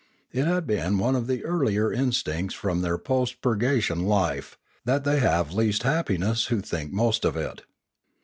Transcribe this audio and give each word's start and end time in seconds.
It 0.31 0.45
had 0.45 0.65
been 0.65 0.97
one 0.97 1.15
of 1.15 1.27
the 1.27 1.45
earlier 1.45 1.93
in 1.93 2.09
stincts 2.09 2.53
from 2.55 2.81
their 2.81 2.97
post 2.97 3.39
purgation 3.39 4.03
life, 4.07 4.57
that 4.83 5.03
they 5.03 5.19
have 5.19 5.53
least 5.53 5.83
happiness 5.83 6.47
who 6.47 6.59
think 6.59 6.91
most 6.91 7.23
of 7.23 7.37
it. 7.37 7.61